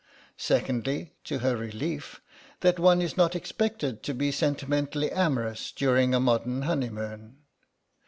[0.39, 2.21] Secondly, to her relief,
[2.61, 7.37] that one is not expected to be sentimentally amorous during a modern honeymoon.